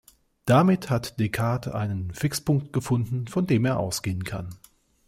Damit 0.45 0.89
hat 0.89 1.19
Descartes 1.19 1.71
einen 1.73 2.11
Fixpunkt 2.11 2.73
gefunden, 2.73 3.27
von 3.27 3.45
dem 3.45 3.65
er 3.65 3.77
ausgehen 3.77 4.23
kann. 4.23 4.49